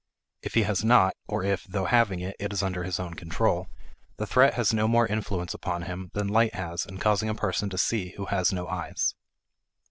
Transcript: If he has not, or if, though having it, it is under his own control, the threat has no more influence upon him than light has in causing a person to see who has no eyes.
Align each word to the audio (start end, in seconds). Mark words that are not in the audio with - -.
If 0.41 0.55
he 0.55 0.63
has 0.63 0.83
not, 0.83 1.15
or 1.27 1.43
if, 1.43 1.63
though 1.65 1.85
having 1.85 2.21
it, 2.21 2.35
it 2.39 2.51
is 2.51 2.63
under 2.63 2.81
his 2.83 2.99
own 2.99 3.13
control, 3.13 3.67
the 4.17 4.25
threat 4.25 4.55
has 4.55 4.73
no 4.73 4.87
more 4.87 5.05
influence 5.05 5.53
upon 5.53 5.83
him 5.83 6.09
than 6.15 6.27
light 6.27 6.55
has 6.55 6.87
in 6.87 6.97
causing 6.97 7.29
a 7.29 7.35
person 7.35 7.69
to 7.69 7.77
see 7.77 8.15
who 8.17 8.25
has 8.25 8.51
no 8.51 8.67
eyes. 8.67 9.13